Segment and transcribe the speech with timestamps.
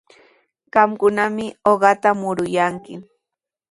[0.73, 2.93] Qamkunami uqata muruyanki.